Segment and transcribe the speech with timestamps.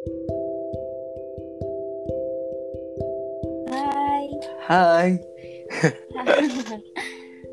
[0.00, 0.08] Hai.
[4.64, 5.20] Hai.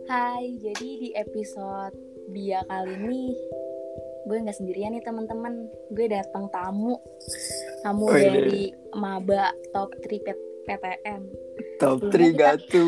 [0.07, 1.91] Hai, jadi di episode
[2.31, 3.35] dia kali ini
[4.31, 5.67] gue nggak sendirian nih teman-teman.
[5.91, 6.95] Gue datang tamu,
[7.83, 8.31] tamu Oh, iya.
[8.31, 11.27] dari maba top 3 P- PTN.
[11.83, 12.87] Top Sebelumnya 3 kita- gatu.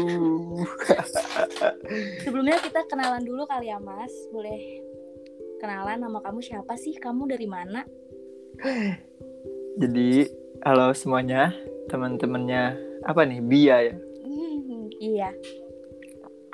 [2.24, 4.16] Sebelumnya kita kenalan dulu kali ya Mas.
[4.32, 4.88] Boleh
[5.60, 6.96] kenalan nama kamu siapa sih?
[6.96, 7.84] Kamu dari mana?
[9.80, 10.28] Jadi,
[10.68, 11.56] halo semuanya,
[11.88, 12.76] teman-temannya
[13.08, 13.40] apa nih?
[13.40, 13.96] Bia ya.
[14.28, 15.32] Hmm, iya.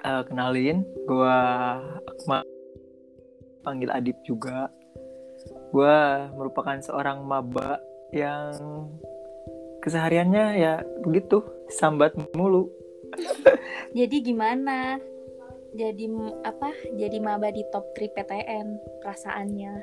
[0.06, 2.46] Eh, kenalin, gua Akmal.
[3.66, 4.70] Panggil Adip juga.
[5.74, 7.82] Gua merupakan seorang maba
[8.14, 8.54] yang
[9.82, 11.42] kesehariannya ya begitu,
[11.74, 12.70] sambat mulu.
[13.98, 15.02] Jadi gimana?
[15.74, 16.06] Jadi
[16.46, 16.70] apa?
[16.94, 18.68] Jadi maba di top 3 PTN
[19.02, 19.74] perasaannya.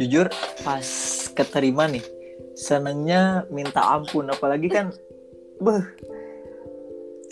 [0.00, 0.32] Jujur,
[0.64, 0.88] pas
[1.36, 2.00] keterima nih,
[2.54, 4.28] senengnya minta ampun.
[4.30, 4.92] Apalagi kan,
[5.60, 5.84] beh,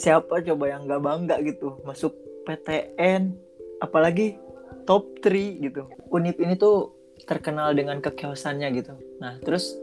[0.01, 2.17] siapa coba yang gak bangga gitu masuk
[2.49, 3.37] PTN,
[3.83, 4.41] apalagi
[4.89, 5.83] top 3 gitu.
[6.11, 6.97] Unip ini tuh
[7.29, 8.97] terkenal dengan kekeosannya gitu.
[9.21, 9.77] Nah, terus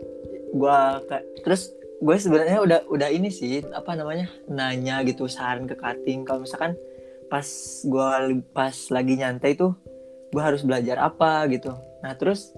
[0.56, 1.04] gua
[1.44, 6.46] terus gue sebenarnya udah udah ini sih apa namanya nanya gitu saran ke kating kalau
[6.46, 6.78] misalkan
[7.26, 7.48] pas
[8.30, 9.74] li- pas lagi nyantai tuh
[10.30, 11.74] gue harus belajar apa gitu
[12.06, 12.54] nah terus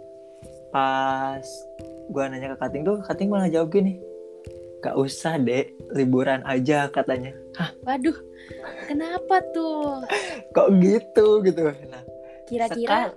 [0.76, 1.44] pas
[2.10, 4.02] gua nanya ke kating tuh kating malah jawab gini
[4.80, 7.36] gak usah dek liburan aja katanya
[7.84, 8.16] Waduh,
[8.88, 10.08] kenapa tuh?
[10.56, 12.04] kok gitu gitu nah
[12.48, 13.12] Kira-kira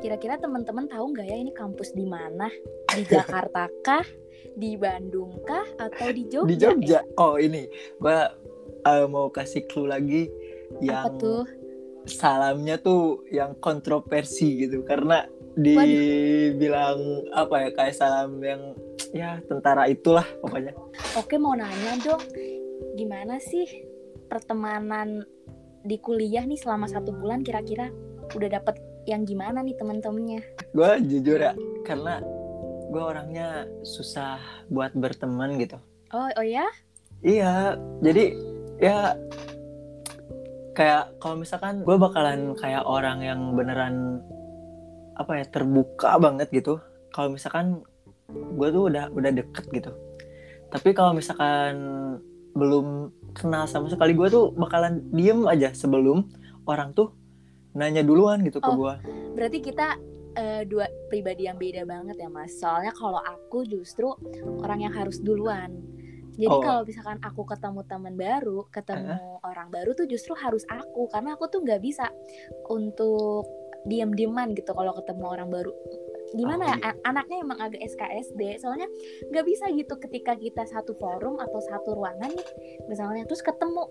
[0.00, 2.48] kira-kira teman-teman tahu nggak ya ini kampus di mana?
[2.90, 4.02] Di Jakarta kah?
[4.56, 5.66] Di Bandung kah?
[5.78, 6.48] Atau di Jogja?
[6.48, 7.68] di Jogja oh ini
[8.00, 8.32] gua
[8.88, 10.26] eh, mau kasih clue lagi
[10.84, 11.04] Ya?
[11.04, 11.44] Apa yang tuh?
[12.08, 15.28] salamnya tuh yang kontroversi gitu karena
[15.58, 16.98] dibilang
[17.30, 18.62] apa ya kayak salam yang
[19.10, 20.72] ya tentara itulah pokoknya
[21.14, 22.20] Oke, mau nanya dong.
[22.94, 23.66] Gimana sih
[24.26, 25.24] pertemanan
[25.80, 27.88] di kuliah nih selama satu bulan kira-kira
[28.30, 30.42] udah dapet yang gimana nih teman-temannya?
[30.68, 32.20] gue jujur ya karena
[32.88, 34.36] gue orangnya susah
[34.68, 35.80] buat berteman gitu
[36.10, 36.68] Oh, oh ya?
[37.20, 38.36] iya jadi
[38.76, 39.16] ya
[40.72, 44.20] kayak kalau misalkan gue bakalan kayak orang yang beneran
[45.18, 46.78] apa ya terbuka banget gitu
[47.10, 47.82] kalau misalkan
[48.30, 49.90] gue tuh udah udah deket gitu
[50.68, 51.74] tapi kalau misalkan
[52.54, 56.28] belum kenal sama sekali gue tuh bakalan diem aja sebelum
[56.64, 57.12] orang tuh
[57.72, 58.76] nanya duluan gitu ke Oh.
[58.76, 58.94] gue
[59.38, 59.94] Berarti kita
[60.34, 62.58] eh, dua pribadi yang beda banget ya, Mas.
[62.58, 64.10] Soalnya kalau aku justru
[64.62, 65.70] orang yang harus duluan.
[66.38, 66.62] Jadi Oh.
[66.62, 71.50] kalau misalkan aku ketemu teman baru, ketemu orang baru tuh justru harus aku karena aku
[71.50, 72.06] tuh nggak bisa
[72.70, 73.46] untuk
[73.86, 75.72] diam-diaman gitu kalau ketemu orang baru.
[76.34, 76.76] Gimana Oh, ya?
[76.92, 78.60] a- Anaknya emang agak SKSD.
[78.60, 78.88] Soalnya
[79.32, 82.48] nggak bisa gitu ketika kita satu forum atau satu ruangan nih,
[82.90, 83.88] misalnya terus ketemu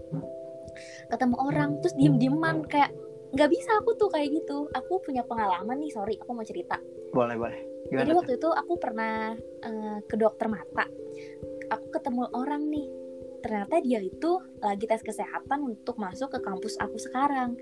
[1.10, 2.94] ketemu orang terus diem-dieman kayak
[3.34, 6.80] nggak bisa aku tuh kayak gitu aku punya pengalaman nih sorry aku mau cerita
[7.12, 7.60] boleh boleh
[7.92, 8.18] jadi gimana tuh?
[8.24, 9.16] waktu itu aku pernah
[9.64, 10.86] eh, ke dokter mata
[11.68, 12.88] aku ketemu orang nih
[13.44, 14.32] ternyata dia itu
[14.64, 17.56] lagi tes kesehatan untuk masuk ke kampus aku sekarang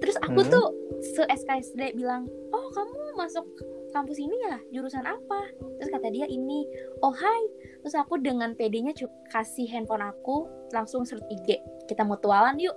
[0.00, 0.50] terus aku Hmm.
[0.50, 0.66] tuh
[1.00, 3.44] se SKSD bilang oh kamu masuk
[3.90, 4.58] kampus ini ya?
[4.70, 5.40] Jurusan apa?
[5.78, 6.64] Terus kata dia ini
[7.02, 7.42] oh hai.
[7.82, 8.92] Terus aku dengan PD-nya
[9.28, 11.58] kasih handphone aku langsung search IG
[11.90, 12.76] kita mutualan yuk.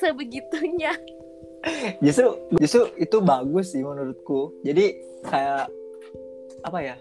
[0.00, 0.92] Sebegitunya.
[2.04, 4.50] Justru justru itu bagus sih menurutku.
[4.66, 5.70] Jadi kayak
[6.66, 6.96] apa ya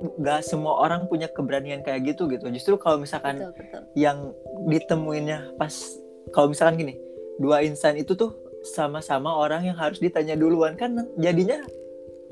[0.00, 2.48] nggak semua orang punya keberanian kayak gitu gitu.
[2.50, 3.82] Justru kalau misalkan betul betul.
[3.94, 4.34] yang
[4.66, 5.70] ditemuinnya pas
[6.34, 6.94] kalau misalkan gini
[7.40, 10.76] dua insan itu tuh sama-sama orang yang harus ditanya duluan.
[10.76, 11.64] Kan jadinya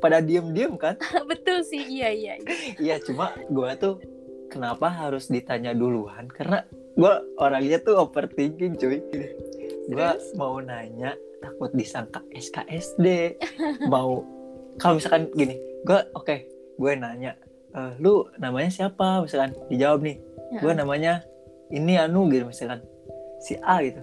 [0.04, 1.00] pada diem-diem kan?
[1.30, 2.72] Betul sih iya iya, iya.
[2.76, 3.98] iya cuma gua tuh
[4.52, 6.28] kenapa harus ditanya duluan?
[6.28, 6.60] Karena
[6.94, 9.00] gua orangnya tuh overthinking cuy.
[9.88, 10.36] Terus?
[10.36, 13.40] mau nanya takut disangka SKSD
[13.92, 14.20] mau
[14.76, 15.56] kalau misalkan gini
[15.88, 16.36] gue oke
[16.76, 17.32] gue nanya
[17.72, 19.24] "Eh, lu namanya siapa?
[19.24, 20.20] Misalkan dijawab nih
[20.60, 21.24] gue namanya
[21.72, 22.84] ini anu gitu misalkan
[23.40, 24.00] si A gitu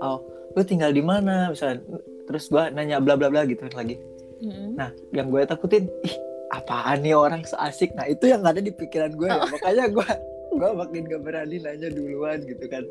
[0.00, 0.18] oh
[0.56, 1.84] lu tinggal di mana misalkan
[2.26, 4.00] terus gue nanya bla bla bla gitu lagi
[4.42, 4.76] Mm-mm.
[4.76, 6.16] nah yang gue takutin ih
[6.52, 10.08] apaan nih orang so asik nah itu yang ada di pikiran gue ya makanya gue
[10.56, 12.84] gue makin gak berani nanya duluan gitu kan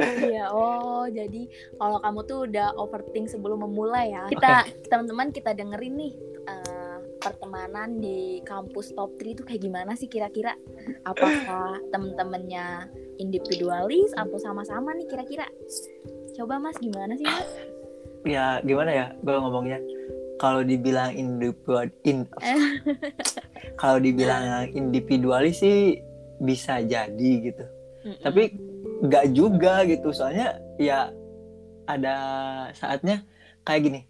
[0.00, 4.24] Iya, oh jadi kalau kamu tuh udah overthink sebelum memulai ya.
[4.32, 6.12] Kita teman-teman kita dengerin nih
[6.48, 10.56] eh, pertemanan di kampus top 3 itu kayak gimana sih kira-kira?
[11.04, 12.88] Apakah temen-temennya
[13.20, 15.44] individualis atau sama-sama nih kira-kira?
[16.32, 17.50] Coba Mas gimana sih Mas?
[18.22, 19.06] ya gimana ya?
[19.20, 19.78] Gue ngomongnya
[20.38, 22.26] kalau dibilang individual in
[23.80, 25.98] kalau dibilang individualis sih
[26.42, 27.64] bisa jadi gitu.
[28.02, 28.18] Mm-mm.
[28.18, 28.42] tapi
[29.06, 30.10] nggak juga gitu.
[30.10, 31.10] Soalnya ya
[31.86, 32.14] ada
[32.74, 33.22] saatnya
[33.62, 34.00] kayak gini.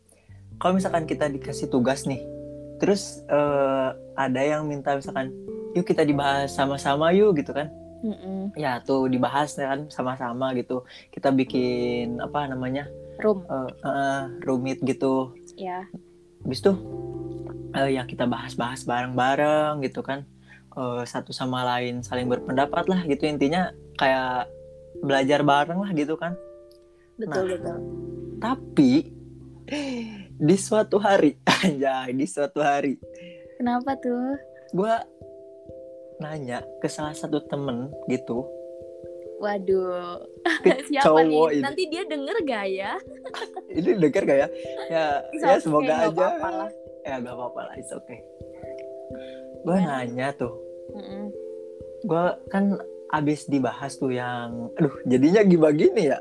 [0.61, 2.23] Kalau misalkan kita dikasih tugas nih
[2.83, 3.89] terus eh,
[4.19, 5.31] ada yang minta misalkan
[5.79, 7.71] yuk kita dibahas sama-sama yuk gitu kan
[8.03, 8.51] Mm-mm.
[8.55, 10.83] ya tuh dibahas kan sama-sama gitu.
[11.09, 13.47] Kita bikin apa namanya room.
[13.47, 15.31] eh, eh, rumit gitu.
[15.55, 15.87] Ya.
[16.43, 16.77] Habis tuh
[17.73, 20.27] eh, ya kita bahas-bahas bareng-bareng gitu kan.
[20.73, 23.23] Eh, satu sama lain saling berpendapat lah gitu.
[23.25, 24.51] Intinya kayak
[24.99, 26.35] belajar bareng lah gitu kan.
[27.15, 27.51] Betul Nah.
[27.55, 27.79] betul.
[28.43, 28.93] tapi
[30.35, 32.99] di suatu hari aja di suatu hari.
[33.55, 34.35] Kenapa tuh?
[34.75, 34.91] Gue
[36.23, 38.47] nanya ke salah satu temen gitu.
[39.43, 40.23] Waduh.
[40.63, 41.59] Ke siapa cowok nih?
[41.59, 41.63] ini.
[41.67, 42.93] Nanti dia denger gak ya?
[43.79, 44.49] Ini denger gak ya?
[44.87, 45.05] Ya
[45.35, 46.15] It's ya okay, semoga nggak aja.
[46.15, 46.71] apa-apa lah.
[47.03, 48.19] ya gak apa-apa lah it's okay.
[49.63, 50.07] Gue Gimana?
[50.07, 50.55] nanya tuh.
[50.93, 51.25] Mm-mm.
[52.03, 52.77] gue kan
[53.11, 56.19] abis dibahas tuh yang aduh jadinya gimana gini ya?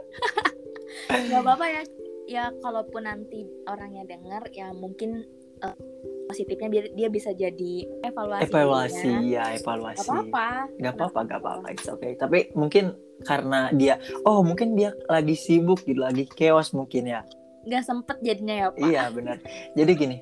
[1.28, 1.82] Nggak apa-apa ya.
[2.30, 5.26] Ya kalaupun nanti orangnya denger ya mungkin
[5.60, 5.76] eh,
[6.40, 9.44] positifnya biar dia bisa jadi evaluasi evaluasi ya.
[9.60, 10.08] evaluasi.
[10.08, 10.48] Gak apa-apa.
[10.80, 12.16] Nggak apa-apa nggak apa-apa it's okay.
[12.16, 12.96] Tapi mungkin
[13.28, 17.20] karena dia oh mungkin dia lagi sibuk gitu lagi chaos mungkin ya.
[17.68, 18.80] Nggak sempet jadinya ya pak.
[18.80, 19.36] Iya benar.
[19.76, 20.16] Jadi gini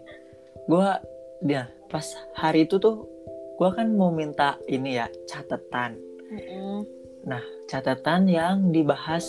[0.67, 0.99] gua
[1.39, 2.03] dia pas
[2.35, 3.07] hari itu tuh
[3.55, 5.95] gua kan mau minta ini ya catatan.
[6.29, 6.83] Mm-mm.
[7.69, 9.25] catatan yang dibahas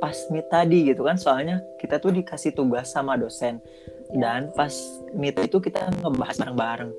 [0.00, 3.58] pas meet tadi gitu kan soalnya kita tuh dikasih tugas sama dosen.
[4.14, 4.72] Dan pas
[5.12, 6.92] meet itu kita ngebahas bareng-bareng.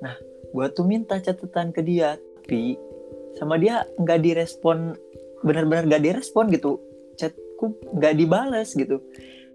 [0.00, 0.14] Nah
[0.50, 2.74] gua tuh minta catatan ke dia tapi
[3.38, 4.98] sama dia nggak direspon
[5.40, 6.76] benar-benar nggak direspon gitu.
[7.14, 8.98] Chatku nggak dibales gitu.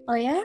[0.06, 0.40] Oh ya?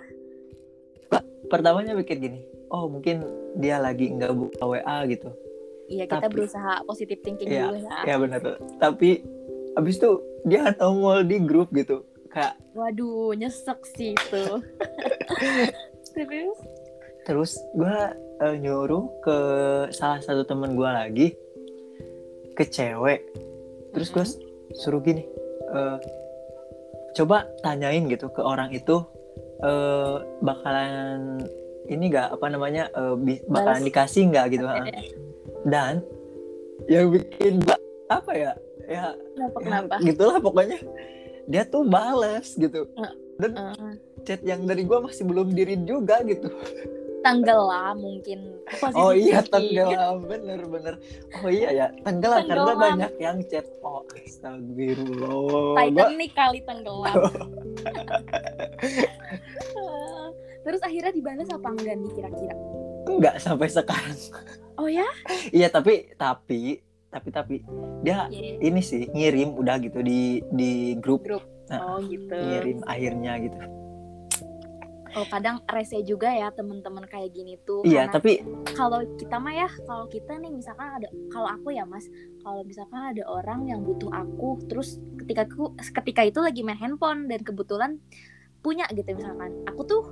[1.47, 2.39] Pertamanya pikir gini.
[2.67, 3.23] Oh mungkin
[3.55, 5.29] dia lagi nggak buka WA gitu.
[5.91, 7.97] Iya kita Tapi- berusaha positif thinking Iya, dulu ya.
[8.07, 8.39] ya benar.
[8.39, 9.19] Tuh tapi
[9.75, 10.11] abis itu
[10.43, 12.03] dia nongol di grup gitu.
[12.31, 14.43] Kayak waduh nyesek sih itu
[16.11, 16.57] terus
[17.23, 17.97] terus gue
[18.41, 19.37] nyuruh ke
[19.93, 21.27] salah satu temen gue lagi
[22.57, 23.21] ke cewek.
[23.93, 24.25] Terus gue
[24.75, 25.23] suruh gini
[25.71, 25.97] eh,
[27.15, 29.03] coba tanyain gitu ke orang itu
[29.61, 31.43] eh, bakalan
[31.91, 32.87] ini gak apa namanya
[33.19, 33.87] bi- bakalan Balas.
[33.89, 34.79] dikasih nggak gitu ha.
[35.67, 35.99] dan
[36.87, 37.59] yang bikin
[38.07, 38.51] apa ya
[38.87, 39.93] ya kenapa ya, kenapa?
[40.01, 40.79] gitulah pokoknya.
[41.51, 42.87] Dia tuh bales gitu
[43.41, 46.47] dan Eh, chat yang dari gua masih belum dirin juga gitu.
[47.21, 48.39] Tenggelam mungkin.
[48.65, 50.23] Positif oh iya tenggelam.
[50.23, 50.93] Bener bener.
[51.37, 52.79] Oh iya ya tenggelam karena Tenggelam.
[52.79, 53.65] banyak yang chat.
[53.81, 55.75] Oh astagfirullah.
[55.79, 57.13] Titanic kali tenggelam.
[60.61, 62.55] Terus akhirnya dibalas apa enggak nih kira-kira?
[63.03, 64.17] Enggak sampai sekarang.
[64.77, 65.05] Oh ya?
[65.49, 66.79] Iya tapi tapi
[67.11, 67.55] tapi tapi
[68.01, 68.57] dia Iya.
[68.61, 71.21] ini sih ngirim udah gitu di di grup.
[71.21, 71.43] Grup.
[71.79, 72.35] Oh gitu.
[72.35, 73.59] Ngirim akhirnya gitu.
[75.11, 78.47] Oh kadang rese juga ya temen-temen kayak gini tuh iya tapi
[78.79, 82.07] kalau kita mah ya kalau kita nih misalkan ada kalau aku ya mas
[82.39, 87.27] kalau misalkan ada orang yang butuh aku terus ketika aku ketika itu lagi main handphone
[87.27, 87.99] dan kebetulan
[88.63, 90.03] punya gitu misalkan aku tuh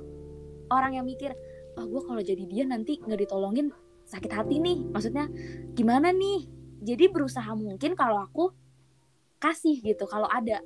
[0.68, 1.32] orang yang mikir
[1.80, 3.72] ah gue kalau jadi dia nanti nggak ditolongin
[4.10, 4.78] sakit hati nih.
[4.90, 5.30] Maksudnya
[5.78, 6.50] gimana nih?
[6.82, 8.50] Jadi berusaha mungkin kalau aku
[9.38, 10.60] kasih gitu kalau ada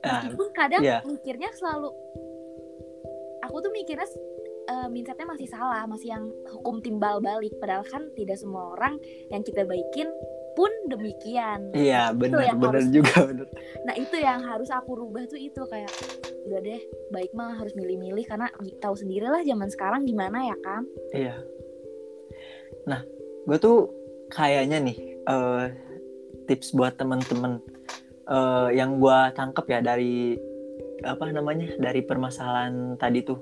[0.00, 0.98] meskipun kadang iya.
[1.04, 1.92] mikirnya selalu
[3.44, 4.08] aku tuh mikirnya
[4.68, 8.96] eh, mindsetnya masih salah masih yang hukum timbal balik padahal kan tidak semua orang
[9.28, 10.08] yang kita baikin
[10.58, 12.18] pun demikian iya yang
[12.58, 13.46] bener harus- juga bener
[13.86, 15.90] nah itu yang harus aku rubah tuh itu kayak
[16.48, 16.80] udah deh
[17.12, 18.48] baik mah harus milih-milih karena
[18.80, 21.36] tahu sendiri lah zaman sekarang gimana ya kan Iya.
[22.88, 23.04] Nah,
[23.44, 23.92] gue tuh
[24.32, 24.96] kayaknya nih
[25.28, 25.64] eh,
[26.48, 27.60] tips buat temen-temen
[28.30, 30.38] eh, yang gue tangkep ya dari
[31.00, 33.40] apa namanya dari permasalahan tadi tuh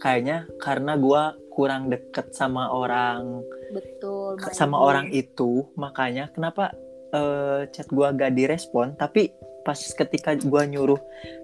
[0.00, 3.42] kayaknya karena gue kurang deket sama orang
[3.74, 6.72] betul sama orang itu makanya kenapa
[7.12, 10.98] eh, chat gue gak direspon tapi pas ketika gue nyuruh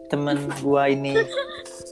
[0.08, 1.14] temen gue ini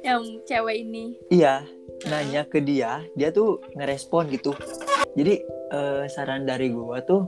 [0.05, 1.65] yang cewek ini Iya,
[2.09, 4.53] nanya ke dia, dia tuh ngerespon gitu.
[5.17, 5.41] Jadi
[5.73, 7.25] eh, saran dari gua tuh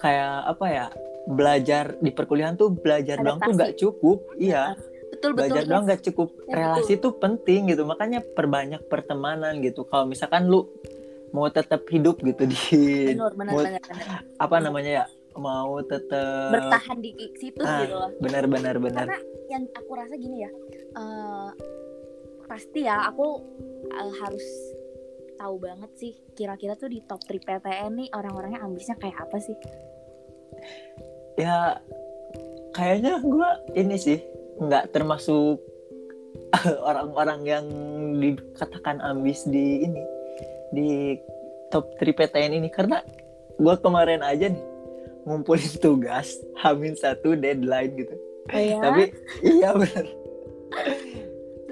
[0.00, 0.86] kayak apa ya?
[1.28, 3.58] Belajar di perkuliahan tuh belajar doang tuh Adaptasi.
[3.58, 4.18] nggak cukup.
[4.36, 5.70] Iya, betul betul belajar yes.
[5.70, 6.28] doang nggak cukup.
[6.46, 7.82] Ya, Relasi tuh penting gitu.
[7.86, 9.86] Makanya perbanyak pertemanan gitu.
[9.86, 10.66] Kalau misalkan lu
[11.32, 12.60] mau tetap hidup gitu di
[13.16, 14.20] benar benar mau- benar benar.
[14.36, 15.04] apa namanya ya?
[15.32, 19.08] Mau tetap bertahan di situ Ah, gitu loh benar benar benar.
[19.08, 20.50] karena yang aku rasa gini ya
[20.92, 21.48] eh,
[22.44, 23.40] pasti ya aku
[23.96, 24.44] uh, harus
[25.40, 29.56] tahu banget sih kira-kira tuh di top 3 PTN nih orang-orangnya ambisnya kayak apa sih?
[31.38, 31.80] Ya
[32.76, 34.18] kayaknya gue ini sih
[34.60, 35.60] nggak termasuk
[36.88, 37.66] orang-orang yang
[38.20, 40.02] dikatakan ambis di ini
[40.72, 41.16] di
[41.72, 42.68] top 3 PTN ini.
[42.68, 43.00] Karena
[43.56, 44.64] gue kemarin aja nih
[45.22, 48.16] ngumpulin tugas hamin satu deadline gitu.
[48.50, 48.82] Oh ya?
[48.82, 49.14] tapi
[49.46, 50.06] iya benar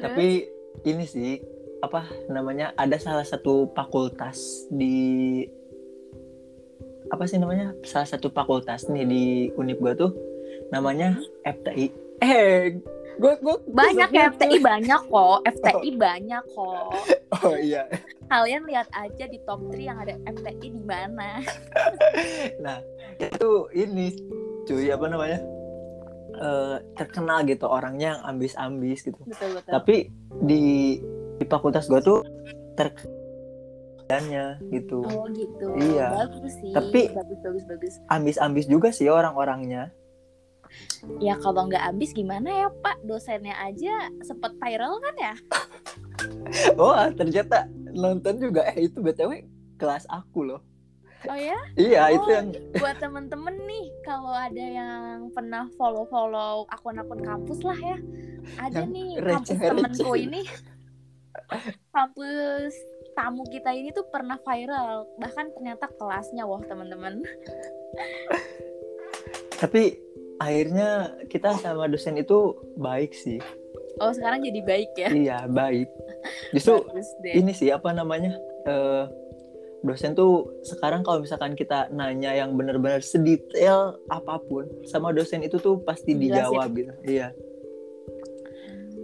[0.00, 0.48] tapi
[0.84, 1.40] ini sih
[1.80, 5.44] apa namanya ada salah satu fakultas di
[7.10, 9.24] apa sih namanya salah satu fakultas nih di
[9.58, 10.14] univ gua tuh
[10.70, 11.90] namanya FTI
[12.22, 12.78] eh
[13.18, 15.38] gua gua banyak ya FTI banyak kok.
[15.58, 16.90] FTI banyak kok.
[17.44, 17.84] Oh iya.
[18.30, 21.42] Kalian lihat aja di top 3 yang ada FTI di mana.
[22.64, 22.78] Nah
[23.18, 24.14] itu ini
[24.64, 25.42] cuy apa namanya
[26.40, 29.20] Eh, terkenal gitu orangnya yang ambis-ambis gitu.
[29.28, 29.70] Betul betul.
[29.76, 29.96] Tapi
[30.40, 30.96] di
[31.36, 32.24] di fakultas gua tuh
[34.10, 34.98] terkenalnya gitu.
[35.00, 35.66] Oh gitu.
[35.78, 36.06] Iya.
[36.16, 37.64] bagus sih Tapi- bagus bagus.
[37.64, 39.94] bagus ambis-ambis juga sih orang-orangnya.
[41.18, 43.02] Ya kalau nggak ambis gimana ya pak?
[43.02, 45.34] Dosennya aja sempet viral kan ya?
[46.76, 48.66] Oh ternyata nonton juga.
[48.68, 49.46] Eh itu btw
[49.78, 50.60] kelas aku loh.
[51.24, 51.56] Oh ya?
[51.74, 52.16] Iya Oh.
[52.16, 57.96] itu yang buat temen-temen nih kalau ada yang pernah follow-follow akun-akun kampus lah ya.
[58.58, 60.42] Ada Yang nih kampus temenku ini.
[61.96, 62.74] Kampus
[63.20, 65.04] tamu kita ini tuh pernah viral.
[65.20, 67.20] Bahkan ternyata kelasnya wah teman-teman.
[69.60, 70.00] Tapi
[70.40, 73.36] akhirnya kita sama dosen itu baik sih.
[74.00, 75.12] Oh sekarang jadi baik ya?
[75.12, 75.92] Iya baik.
[76.56, 76.80] Justru
[77.28, 79.04] ini sih apa namanya eh,
[79.84, 85.60] dosen tuh sekarang kalau misalkan kita nanya yang benar-benar sedetail apa pun sama dosen itu
[85.60, 86.32] tuh pasti Dijelasin.
[86.32, 86.92] dijawab gitu.
[87.04, 87.28] Iya.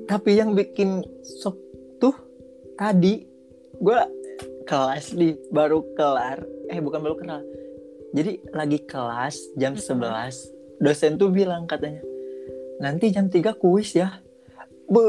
[0.08, 1.04] Tapi yang bikin
[1.44, 1.60] shock
[2.00, 2.16] tuh
[2.80, 3.35] tadi
[3.76, 3.98] gue
[4.66, 7.44] kelas nih baru kelar eh bukan baru kelar.
[8.12, 10.02] Jadi lagi kelas jam Mm-mm.
[10.02, 12.00] 11 dosen tuh bilang katanya
[12.78, 14.20] nanti jam 3 kuis ya.
[14.86, 15.02] Bu,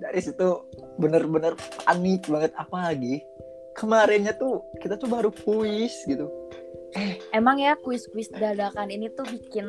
[0.00, 0.64] dari situ
[0.98, 2.52] bener-bener panik banget.
[2.56, 3.22] Apalagi
[3.76, 6.26] kemarinnya tuh kita tuh baru kuis gitu.
[7.28, 9.68] Emang ya kuis-kuis dadakan ini tuh bikin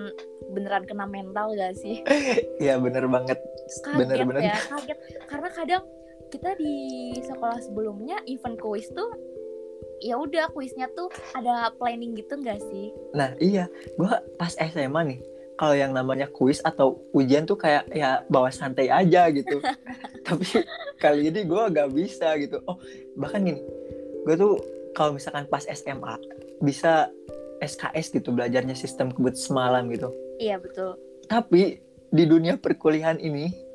[0.55, 1.99] beneran kena mental gak sih?
[2.63, 3.35] Ya bener banget.
[3.83, 4.41] Kaget Bener-bener.
[4.47, 4.97] ya kaget.
[5.27, 5.83] Karena kadang
[6.27, 6.77] kita di
[7.23, 9.15] sekolah sebelumnya event kuis tuh
[10.03, 12.93] ya udah kuisnya tuh ada planning gitu nggak sih?
[13.15, 13.71] Nah iya.
[13.95, 15.19] Gua pas SMA nih
[15.57, 19.57] kalau yang namanya kuis atau ujian tuh kayak ya bawa santai aja gitu.
[20.27, 20.61] Tapi
[21.01, 22.61] kali ini gua gak bisa gitu.
[22.69, 22.77] Oh
[23.17, 23.61] bahkan gini
[24.27, 24.59] gue tuh
[24.91, 26.19] kalau misalkan pas SMA
[26.59, 27.07] bisa
[27.63, 30.11] SKS gitu belajarnya sistem kebut semalam gitu.
[30.37, 30.99] Iya betul.
[31.31, 31.79] Tapi
[32.11, 33.66] di dunia perkuliahan ini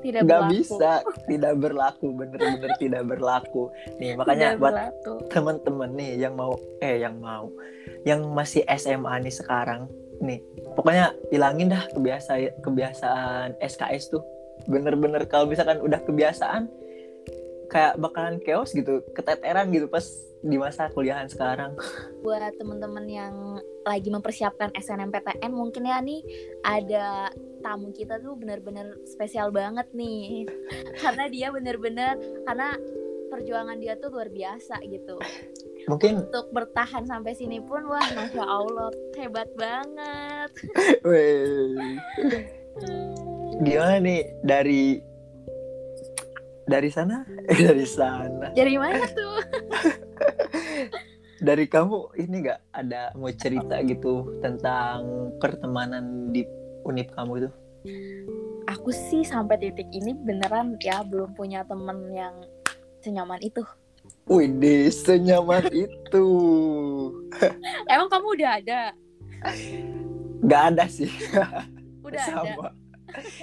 [0.00, 0.54] tidak nggak berlaku.
[0.54, 0.92] bisa.
[1.26, 2.06] Tidak berlaku.
[2.12, 3.62] Bener-bener tidak berlaku.
[3.96, 4.74] Nih makanya Tidak buat
[5.32, 6.52] temen-temen nih yang mau
[6.84, 7.48] eh yang mau
[8.04, 9.84] yang masih SMA nih sekarang
[10.20, 10.40] nih
[10.76, 14.24] pokoknya ilangin dah kebiasaan kebiasaan SKS tuh.
[14.68, 16.68] Bener-bener kalau misalkan udah kebiasaan
[17.70, 20.02] kayak bakalan chaos gitu keteteran gitu pas
[20.40, 21.76] di masa kuliahan sekarang.
[22.24, 23.34] Buat temen-temen yang
[23.84, 26.20] lagi mempersiapkan SNMPTN mungkin ya nih
[26.64, 27.28] ada
[27.60, 30.48] tamu kita tuh bener-bener spesial banget nih.
[31.02, 32.16] Karena dia bener-bener
[32.48, 32.74] karena
[33.30, 35.20] perjuangan dia tuh luar biasa gitu.
[35.86, 40.50] Mungkin untuk bertahan sampai sini pun wah masya Allah hebat banget.
[41.08, 41.72] Weh,
[43.64, 45.09] gimana nih dari
[46.70, 47.26] dari sana?
[47.50, 48.54] Eh dari sana.
[48.54, 49.36] Dari mana tuh?
[51.40, 56.44] Dari kamu ini nggak ada mau cerita gitu tentang pertemanan di
[56.84, 57.50] univ kamu itu?
[58.68, 62.44] Aku sih sampai titik ini beneran ya belum punya temen yang
[63.00, 63.64] senyaman itu.
[64.28, 64.52] Wih,
[64.92, 66.26] senyaman itu.
[67.92, 68.80] Emang kamu udah ada?
[70.44, 71.08] Nggak ada sih.
[72.04, 72.52] Udah ada?
[72.52, 72.68] Sama.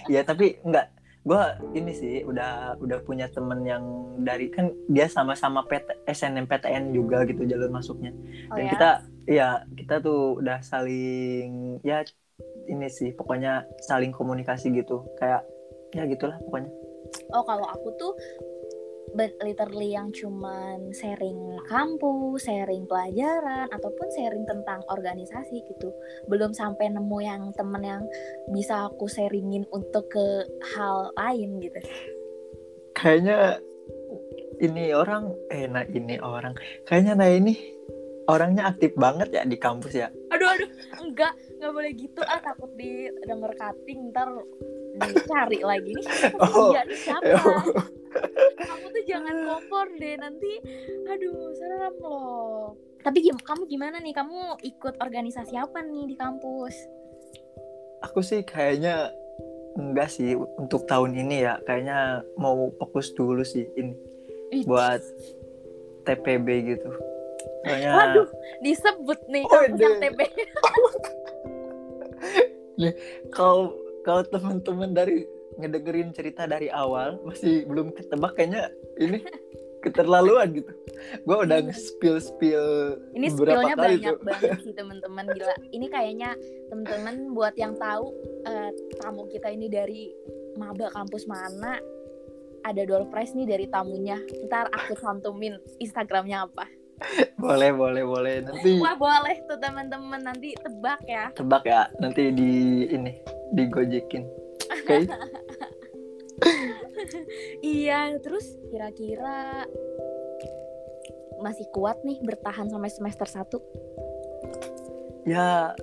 [0.06, 0.97] Ya tapi nggak
[1.28, 1.44] gue
[1.76, 3.84] ini sih udah udah punya temen yang
[4.24, 8.16] dari kan dia sama-sama PT, SNMPTN juga gitu jalur masuknya.
[8.48, 8.72] Oh dan ya?
[8.72, 8.90] kita
[9.28, 12.08] ya kita tuh udah saling ya
[12.72, 15.04] ini sih pokoknya saling komunikasi gitu.
[15.20, 15.44] Kayak
[15.92, 16.72] ya gitulah pokoknya.
[17.36, 18.16] Oh kalau aku tuh
[19.16, 25.90] literally yang cuman sharing kampus, sharing pelajaran ataupun sharing tentang organisasi gitu.
[26.28, 28.04] Belum sampai nemu yang temen yang
[28.52, 30.44] bisa aku sharingin untuk ke
[30.76, 31.80] hal lain gitu.
[32.98, 33.62] kayaknya
[34.58, 36.58] ini orang eh nah ini orang
[36.90, 37.54] kayaknya nah ini
[38.26, 42.74] orangnya aktif banget ya di kampus ya Aduh aduh, enggak, enggak boleh gitu ah takut
[42.76, 44.28] didengar cutting ntar
[45.00, 45.94] dicari lagi.
[45.94, 46.70] Nih siapa Oh.
[46.70, 47.40] dia nih siapa?
[48.58, 50.52] Kamu tuh jangan kompor deh nanti
[51.06, 52.74] aduh serem loh.
[53.00, 54.12] Tapi gim kamu gimana nih?
[54.12, 56.76] Kamu ikut organisasi apa nih di kampus?
[58.04, 59.14] Aku sih kayaknya
[59.74, 61.62] enggak sih untuk tahun ini ya.
[61.64, 63.94] Kayaknya mau fokus dulu sih ini
[64.50, 65.00] Ih, buat
[66.04, 66.90] TPB gitu.
[67.64, 68.28] Soalnya waduh
[68.60, 70.10] disebut nih Oh, kampus yang deh.
[70.10, 70.20] TB
[73.30, 73.74] kalau
[74.08, 75.28] kalau teman-teman dari
[75.60, 78.72] ngedengerin cerita dari awal masih belum ketebak kayaknya
[79.04, 79.20] ini
[79.84, 80.72] keterlaluan gitu.
[81.28, 84.24] Gue udah spill spill ini kali banyak tuh.
[84.24, 85.28] banget sih teman-teman.
[85.28, 85.56] Gila.
[85.76, 86.30] Ini kayaknya
[86.72, 88.16] teman-teman buat yang tahu
[88.48, 88.72] eh,
[89.04, 90.16] tamu kita ini dari
[90.56, 91.78] maba kampus mana
[92.66, 94.18] ada door prize nih dari tamunya.
[94.48, 96.66] Ntar aku cantumin instagramnya apa.
[97.38, 98.36] Boleh boleh boleh.
[98.42, 100.26] Nanti wah boleh tuh teman-teman.
[100.26, 101.30] Nanti tebak ya.
[101.36, 101.92] Tebak ya.
[102.02, 102.52] Nanti di
[102.90, 104.24] ini digojekin.
[104.68, 105.08] Oke
[107.66, 109.66] iya terus kira-kira
[111.38, 113.48] masih kuat nih bertahan sampai semester 1
[115.28, 115.76] ya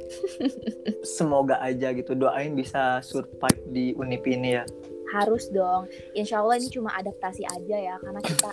[1.04, 2.16] semoga aja gitu.
[2.16, 4.64] Doain bisa survive di unip ini ya.
[5.12, 5.84] Harus dong.
[6.16, 8.50] Insya Allah ini cuma adaptasi aja ya karena kita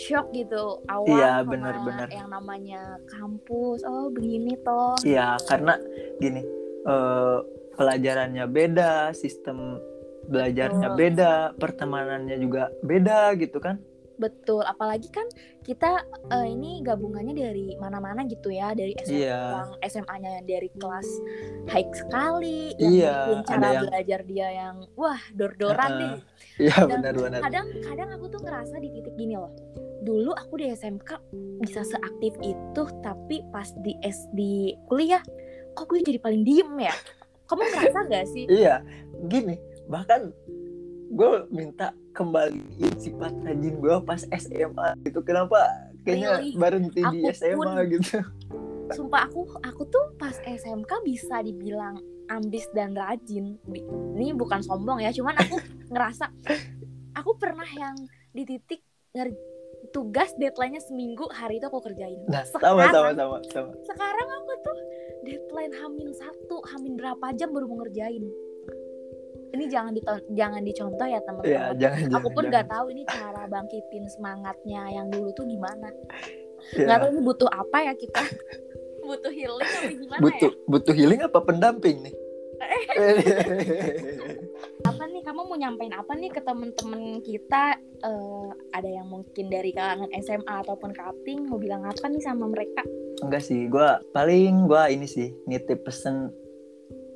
[0.00, 0.80] shock gitu.
[0.88, 2.08] Awal Iya, sama benar-benar.
[2.08, 3.84] yang namanya kampus.
[3.84, 4.96] Oh begini toh.
[5.04, 5.76] Iya, karena
[6.16, 6.40] gini,
[6.88, 7.38] eh,
[7.74, 9.78] pelajarannya beda, sistem
[10.24, 10.98] belajarnya Betul.
[10.98, 13.76] beda, pertemanannya juga beda gitu kan?
[14.14, 15.26] betul apalagi kan
[15.60, 15.98] kita
[16.30, 19.42] eh, ini gabungannya dari mana-mana gitu ya dari SMA Iya.
[19.50, 21.08] yang SMA-nya yang dari kelas
[21.66, 25.98] high sekali yang ada cara yang- belajar dia yang wah dor-doran Heeh.
[25.98, 26.14] nih
[26.62, 27.40] Iya Dan benar-benar.
[27.42, 29.50] kadang kadang aku tuh ngerasa di titik gini loh
[30.06, 31.10] dulu aku di SMK
[31.58, 34.38] bisa seaktif itu tapi pas di SD
[34.86, 35.26] kuliah
[35.74, 36.94] kok gue jadi paling diem ya
[37.44, 38.80] kamu ngerasa gak sih Iya,
[39.24, 40.32] gini, bahkan
[41.06, 42.64] gue minta kembaliin
[42.96, 45.20] sifat rajin gue pas SMA gitu.
[45.20, 45.60] Kenapa
[46.02, 46.54] kayaknya Really?
[46.54, 47.90] berhenti di Aku SMA pun.
[47.90, 48.18] gitu?
[48.86, 53.56] sumpah aku aku tuh pas SMK bisa dibilang ambis dan rajin
[54.12, 55.56] ini bukan sombong ya cuman aku
[55.90, 56.28] ngerasa
[57.14, 57.96] aku pernah yang
[58.30, 59.40] di titik nger-
[59.88, 63.72] tugas deadline-nya seminggu hari itu aku kerjain Nah, sama sama sama sama.
[63.82, 64.76] sekarang aku tuh
[65.24, 68.24] deadline hamin satu hamin berapa jam baru mau ngerjain.
[69.54, 71.78] Ini jangan diton- jangan dicontoh ya teman-teman.
[71.78, 72.34] Jangan aku jangan.
[72.34, 75.88] pun nggak tahu ini cara bangkitin semangatnya yang dulu tuh gimana.
[76.74, 78.22] Nggak tahu ini butuh apa ya kita?
[79.04, 82.14] Butuh healing apa gimana butuh ya butuh healing apa pendamping nih?
[84.88, 85.22] apa nih?
[85.24, 87.78] Kamu mau nyampein apa nih ke temen-temen kita?
[88.04, 92.84] Eh, ada yang mungkin dari kalangan SMA ataupun cutting mau bilang apa nih sama mereka?
[93.24, 96.30] Enggak sih, gua paling gua ini sih nitip pesen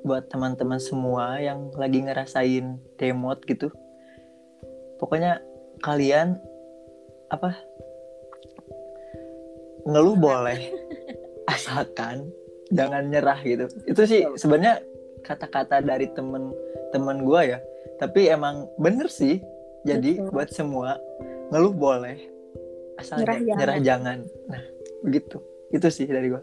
[0.07, 3.69] buat teman-teman semua yang lagi ngerasain demot gitu.
[4.97, 5.43] Pokoknya
[5.85, 6.41] kalian
[7.29, 7.53] apa?
[9.89, 10.73] Ngeluh boleh
[11.55, 12.33] asalkan
[12.73, 13.67] jangan nyerah gitu.
[13.89, 14.81] Itu sih sebenarnya
[15.29, 17.59] kata-kata dari temen-temen gua ya.
[18.01, 19.45] Tapi emang bener sih.
[19.85, 20.33] Jadi Betul.
[20.33, 20.97] buat semua
[21.53, 22.19] ngeluh boleh
[22.99, 23.85] asal Nyerah nyerah, jangan.
[23.85, 24.19] jangan.
[24.51, 24.63] Nah,
[25.05, 25.39] begitu.
[25.69, 26.43] Itu sih dari gua.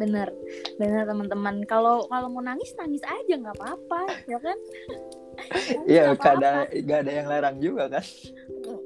[0.00, 0.32] bener
[0.80, 4.56] bener teman-teman kalau kalau mau nangis nangis aja nggak apa-apa ya kan
[5.88, 8.04] Iya, gak ada gak ada yang larang juga kan.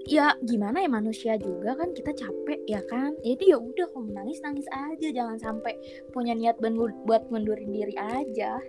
[0.06, 4.22] ya gimana ya manusia juga kan kita capek ya kan jadi ya udah kalau mau
[4.22, 5.74] nangis nangis aja jangan sampai
[6.14, 6.56] punya niat
[7.04, 8.60] buat mundurin diri aja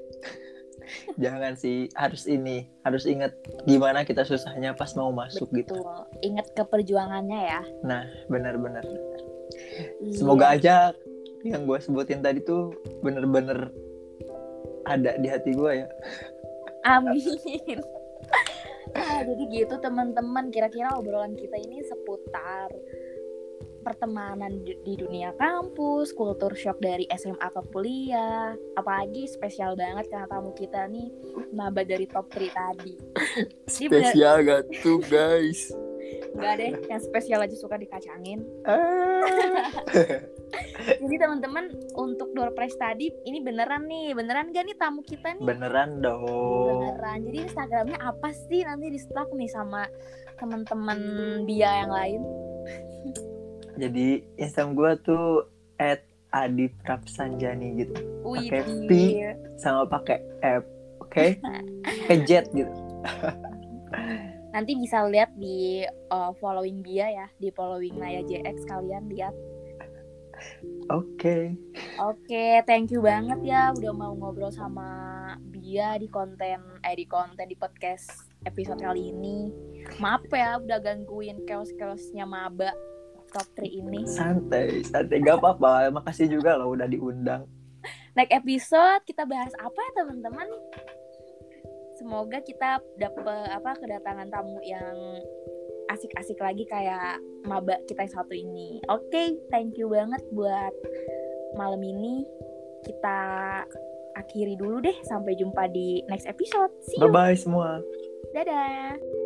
[1.22, 3.34] Jangan sih, harus ini, harus ingat
[3.66, 5.76] gimana kita susahnya pas mau masuk gitu.
[5.76, 6.04] Betul.
[6.24, 8.86] ingat ke perjuangannya ya Nah, benar-benar.
[10.02, 10.16] Iya.
[10.16, 10.96] Semoga aja
[11.46, 12.74] yang gue sebutin tadi tuh
[13.06, 13.70] bener-bener
[14.86, 15.88] ada di hati gue ya.
[16.86, 17.22] Amin.
[18.96, 22.72] Nah, jadi gitu teman-teman, kira-kira obrolan kita ini seputar
[23.86, 28.58] pertemanan di dunia kampus, kultur shock dari SMA ke kuliah.
[28.74, 31.14] Apalagi spesial banget karena tamu kita nih
[31.54, 32.98] maba dari top 3 tadi.
[33.78, 35.70] Ini bener- Spesial gak tuh guys?
[36.36, 38.44] Enggak deh, yang spesial aja suka dikacangin.
[38.66, 39.70] Ah.
[41.02, 45.46] Jadi teman-teman untuk door prize tadi ini beneran nih, beneran gak nih tamu kita nih?
[45.46, 46.86] Beneran dong.
[46.86, 49.88] beneran jadi instagramnya apa sih nanti di stalk nih sama
[50.38, 51.00] teman-teman
[51.48, 52.22] dia yang lain
[53.76, 55.26] Jadi Instagram gue tuh
[55.80, 57.96] at Adi Prapsanjani gitu.
[58.24, 58.92] Pakai P.
[59.60, 60.64] Sama pakai F.
[61.00, 61.40] Oke?
[61.84, 62.72] Pakai jet gitu.
[64.56, 65.84] nanti bisa lihat di
[66.16, 69.36] uh, following dia ya di following Naya JX kalian lihat
[70.88, 71.60] Oke.
[72.00, 74.88] oke thank you banget ya udah mau ngobrol sama
[75.52, 79.52] Bia di konten eh di konten di podcast episode kali ini
[80.00, 82.72] Maaf ya udah gangguin chaos-chaosnya maba
[83.36, 84.02] top 3 ini.
[84.08, 85.92] Santai, santai gak apa-apa.
[85.92, 87.44] Makasih juga loh udah diundang.
[88.16, 90.48] Next episode kita bahas apa ya teman-teman?
[92.00, 95.20] Semoga kita dapet apa kedatangan tamu yang
[95.92, 98.80] asik-asik lagi kayak maba kita yang satu ini.
[98.88, 100.74] Oke, okay, thank you banget buat
[101.60, 102.24] malam ini.
[102.88, 103.20] Kita
[104.16, 104.98] akhiri dulu deh.
[105.08, 106.72] Sampai jumpa di next episode.
[106.88, 107.12] See you.
[107.12, 107.84] Bye-bye semua.
[108.32, 109.25] Dadah.